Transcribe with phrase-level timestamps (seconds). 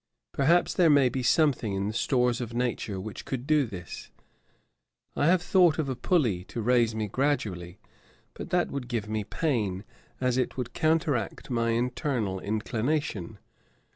[0.31, 4.09] Perhaps there may be something in the stores of Nature which could do this.
[5.15, 7.77] I have thought of a pulley to raise me gradually;
[8.33, 9.83] but that would give me pain,
[10.19, 13.37] as it would counteract my internal inclination.